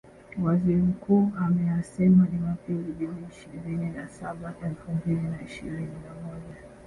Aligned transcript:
Waziri 0.43 0.77
Mkuu 0.81 1.31
ameyasema 1.37 2.27
Jumapili 2.27 2.93
Juni 2.99 3.27
ishirini 3.31 3.89
na 3.89 4.07
saba 4.07 4.53
elfu 4.65 4.91
mbili 4.91 5.21
na 5.27 5.41
ishirini 5.41 5.95
na 6.05 6.13
moja 6.25 6.55